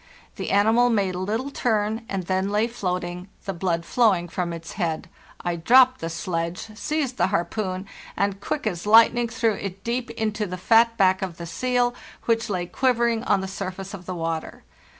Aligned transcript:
The 0.37 0.49
animal 0.49 0.89
made 0.89 1.13
a 1.13 1.19
little 1.19 1.51
turn, 1.51 2.07
and 2.09 2.23
then 2.23 2.49
lay 2.49 2.65
floating, 2.65 3.29
the 3.45 3.53
blood 3.53 3.85
flowing 3.85 4.27
from 4.29 4.51
its 4.51 4.71
head. 4.71 5.07
I 5.41 5.55
dropped 5.57 6.01
the 6.01 6.09
sledge, 6.09 6.75
seized 6.75 7.17
the 7.17 7.27
harpoon, 7.27 7.85
and, 8.17 8.41
quick 8.41 8.65
as 8.65 8.87
lightning, 8.87 9.27
threw 9.27 9.53
it 9.53 9.83
deep 9.83 10.09
into 10.09 10.47
the 10.47 10.57
fat 10.57 10.97
back 10.97 11.21
of 11.21 11.37
the 11.37 11.45
seal, 11.45 11.93
which 12.25 12.49
lay 12.49 12.65
quivering 12.65 13.23
on 13.25 13.41
the 13.41 13.47
surface 13.47 13.93
of 13.93 14.07
the 14.07 14.15
water. 14.15 14.63